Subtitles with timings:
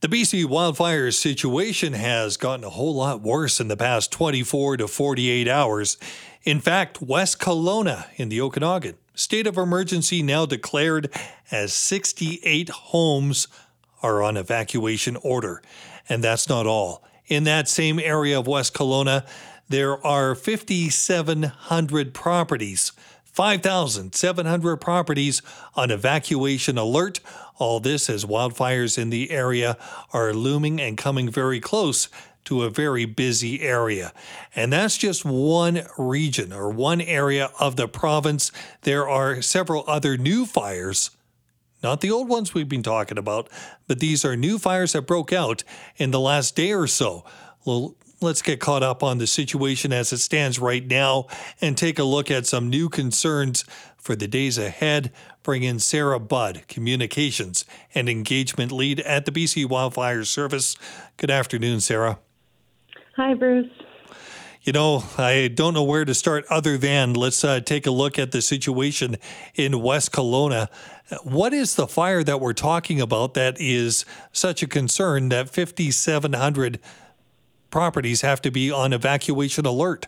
[0.00, 4.88] The BC wildfire situation has gotten a whole lot worse in the past 24 to
[4.88, 5.98] 48 hours.
[6.42, 11.12] In fact, West Kelowna in the Okanagan, state of emergency now declared
[11.50, 13.46] as 68 homes
[14.02, 15.60] are on evacuation order.
[16.08, 17.04] And that's not all.
[17.26, 19.26] In that same area of West Kelowna,
[19.68, 22.92] there are 5,700 properties
[23.32, 25.42] 5,700 properties
[25.74, 27.20] on evacuation alert.
[27.58, 29.76] All this as wildfires in the area
[30.12, 32.08] are looming and coming very close
[32.44, 34.12] to a very busy area.
[34.56, 38.50] And that's just one region or one area of the province.
[38.82, 41.10] There are several other new fires.
[41.82, 43.48] Not the old ones we've been talking about,
[43.86, 45.64] but these are new fires that broke out
[45.96, 47.24] in the last day or so.
[48.22, 51.26] Let's get caught up on the situation as it stands right now
[51.62, 53.64] and take a look at some new concerns
[53.96, 55.10] for the days ahead.
[55.42, 60.76] Bring in Sarah Budd, Communications and Engagement Lead at the BC Wildfire Service.
[61.16, 62.18] Good afternoon, Sarah.
[63.16, 63.70] Hi, Bruce.
[64.62, 68.18] You know, I don't know where to start other than let's uh, take a look
[68.18, 69.16] at the situation
[69.54, 70.68] in West Kelowna.
[71.22, 76.78] What is the fire that we're talking about that is such a concern that 5,700
[77.70, 80.06] properties have to be on evacuation alert?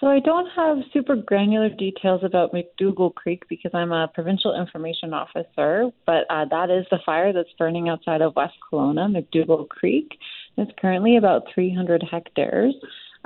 [0.00, 5.12] So I don't have super granular details about McDougall Creek because I'm a provincial information
[5.12, 10.18] officer, but uh, that is the fire that's burning outside of West Kelowna, McDougall Creek.
[10.56, 12.74] It's currently about 300 hectares.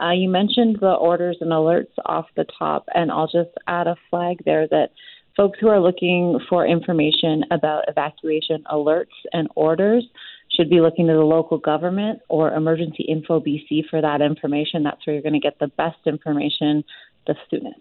[0.02, 3.94] Uh, you mentioned the orders and alerts off the top, and I'll just add a
[4.10, 4.90] flag there that
[5.36, 10.04] folks who are looking for information about evacuation alerts and orders
[10.56, 14.82] should be looking to the local government or Emergency Info BC for that information.
[14.82, 16.84] That's where you're going to get the best information
[17.26, 17.80] the soonest.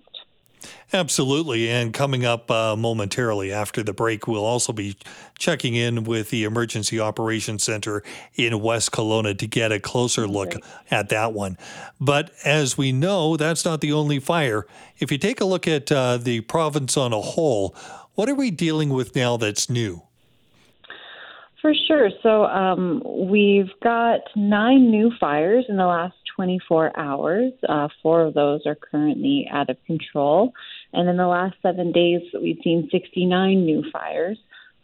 [0.92, 1.70] Absolutely.
[1.70, 4.96] And coming up uh, momentarily after the break, we'll also be
[5.38, 8.04] checking in with the Emergency Operations Center
[8.36, 10.54] in West Kelowna to get a closer look
[10.92, 11.58] at that one.
[12.00, 14.68] But as we know, that's not the only fire.
[15.00, 17.76] If you take a look at uh, the province on a whole,
[18.14, 20.04] what are we dealing with now that's new?
[21.64, 22.10] For sure.
[22.22, 27.54] So um, we've got nine new fires in the last 24 hours.
[27.70, 30.52] Uh, four of those are currently out of control.
[30.92, 34.38] And in the last seven days, we've seen 69 new fires.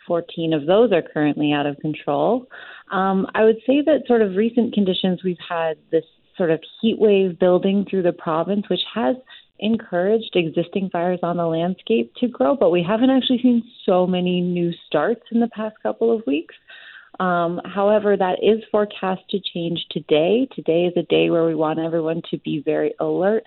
[0.07, 2.47] 14 of those are currently out of control.
[2.93, 6.05] Um, I would say that sort of recent conditions, we've had this
[6.37, 9.17] sort of heat wave building through the province, which has
[9.59, 14.39] encouraged existing fires on the landscape to grow, but we haven't actually seen so many
[14.41, 16.55] new starts in the past couple of weeks.
[17.19, 20.47] Um, however, that is forecast to change today.
[20.55, 23.43] Today is a day where we want everyone to be very alert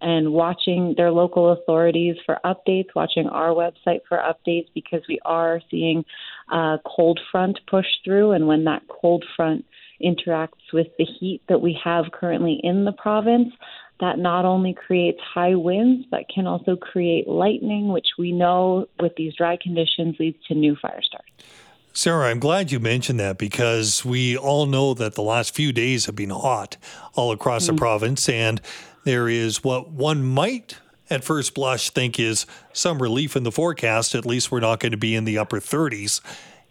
[0.00, 5.60] and watching their local authorities for updates, watching our website for updates because we are
[5.70, 6.04] seeing
[6.52, 8.32] a cold front push through.
[8.32, 9.64] And when that cold front
[10.02, 13.52] interacts with the heat that we have currently in the province,
[14.00, 19.16] that not only creates high winds, but can also create lightning, which we know with
[19.16, 21.65] these dry conditions leads to new fire starts.
[21.96, 26.04] Sarah, I'm glad you mentioned that because we all know that the last few days
[26.04, 26.76] have been hot
[27.14, 27.76] all across mm-hmm.
[27.76, 28.60] the province, and
[29.04, 30.76] there is what one might
[31.08, 34.14] at first blush think is some relief in the forecast.
[34.14, 36.20] At least we're not going to be in the upper 30s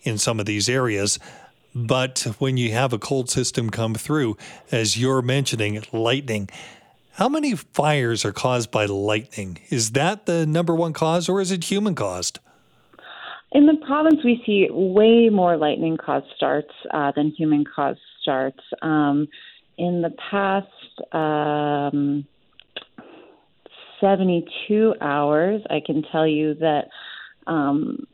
[0.03, 1.18] in some of these areas.
[1.74, 4.38] But when you have a cold system come through,
[4.72, 6.50] as you're mentioning, lightning,
[7.14, 9.58] how many fires are caused by lightning?
[9.72, 12.38] Is that the number one cause or is it human caused?
[13.55, 18.59] In the province, we see way more lightning caused starts uh, than human caused starts.
[18.81, 19.29] Um,
[19.77, 20.67] in the past
[21.13, 22.28] um,
[24.02, 26.90] 72 hours, I can tell you that
[27.47, 28.05] um,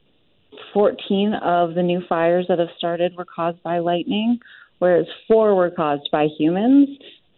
[0.76, 4.38] 14 of the new fires that have started were caused by lightning,
[4.78, 6.88] whereas four were caused by humans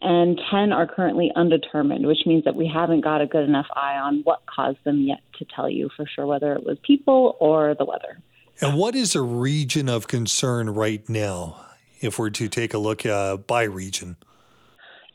[0.04, 3.96] and 10 are currently undetermined, which means that we haven't got a good enough eye
[3.96, 7.74] on what caused them yet to tell you for sure whether it was people or
[7.74, 8.20] the weather.
[8.62, 11.66] And what is a region of concern right now,
[12.02, 14.18] if we're to take a look uh, by region?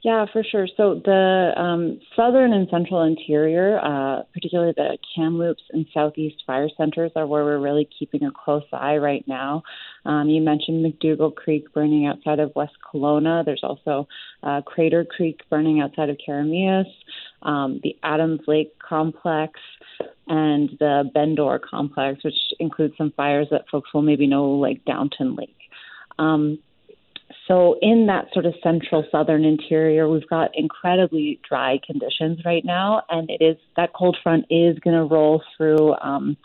[0.08, 0.66] Yeah, for sure.
[0.75, 7.12] So the um, southern and central interior, uh, particularly the Kamloops and southeast fire centers,
[7.14, 9.64] are where we're really keeping a close eye right now.
[10.06, 13.44] Um, you mentioned McDougall Creek burning outside of West Kelowna.
[13.44, 14.08] There's also
[14.43, 16.90] uh, Crater Creek burning outside of Keremeos,
[17.43, 19.60] um, the Adams Lake complex,
[20.26, 25.37] and the Bendor complex, which includes some fires that folks will maybe know, like Downton
[25.37, 25.55] Lake.
[26.19, 26.60] Um,
[27.49, 33.03] so, in that sort of central southern interior, we've got incredibly dry conditions right now,
[33.09, 35.95] and it is that cold front is going to roll through.
[35.95, 36.37] Um,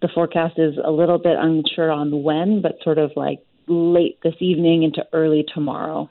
[0.00, 4.36] the forecast is a little bit unsure on when, but sort of like late this
[4.38, 6.08] evening into early tomorrow.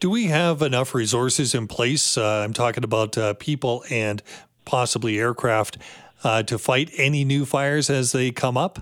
[0.00, 2.18] Do we have enough resources in place?
[2.18, 4.22] Uh, I'm talking about uh, people and
[4.64, 5.78] possibly aircraft
[6.24, 8.80] uh, to fight any new fires as they come up.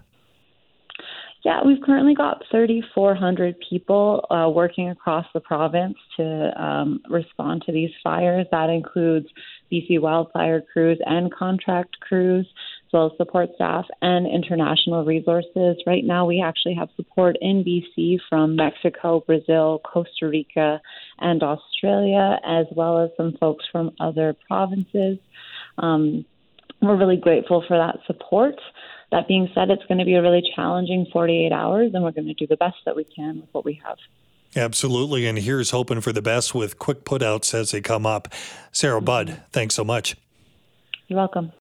[1.44, 7.72] Yeah, we've currently got 3,400 people uh, working across the province to um, respond to
[7.72, 8.46] these fires.
[8.50, 9.26] That includes
[9.70, 15.76] BC wildfire crews and contract crews, as well as support staff and international resources.
[15.86, 20.80] Right now, we actually have support in BC from Mexico, Brazil, Costa Rica,
[21.18, 25.18] and Australia, as well as some folks from other provinces.
[25.76, 26.24] Um,
[26.80, 28.54] we're really grateful for that support.
[29.14, 32.26] That being said, it's going to be a really challenging 48 hours, and we're going
[32.26, 33.96] to do the best that we can with what we have.
[34.56, 35.24] Absolutely.
[35.24, 38.26] And here's hoping for the best with quick putouts as they come up.
[38.72, 39.40] Sarah Budd, mm-hmm.
[39.52, 40.16] thanks so much.
[41.06, 41.52] You're welcome.